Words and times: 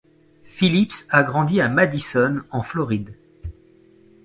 Phillips 0.45 0.93
a 1.11 1.21
grandi 1.21 1.61
à 1.61 1.69
Madison 1.69 2.41
en 2.49 2.63
Floride. 2.63 3.13